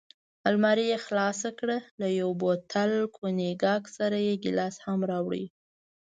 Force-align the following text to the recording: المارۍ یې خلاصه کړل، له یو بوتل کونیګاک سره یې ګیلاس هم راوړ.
المارۍ 0.49 0.85
یې 0.91 0.97
خلاصه 1.05 1.49
کړل، 1.59 1.81
له 2.01 2.07
یو 2.19 2.29
بوتل 2.41 2.91
کونیګاک 3.15 3.83
سره 3.97 4.17
یې 4.27 4.33
ګیلاس 4.43 4.75
هم 4.85 4.99
راوړ. 5.11 5.33